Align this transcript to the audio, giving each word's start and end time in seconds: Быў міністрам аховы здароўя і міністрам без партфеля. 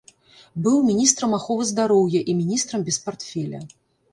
Быў 0.67 0.77
міністрам 0.87 1.35
аховы 1.39 1.67
здароўя 1.73 2.19
і 2.33 2.35
міністрам 2.41 2.79
без 2.89 3.01
партфеля. 3.07 3.63